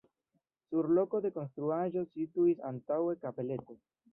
Sur 0.69 0.87
loko 0.99 1.21
de 1.27 1.31
konstruaĵo 1.35 2.05
situis 2.15 2.65
antaŭe 2.71 3.17
kapeleto. 3.27 3.79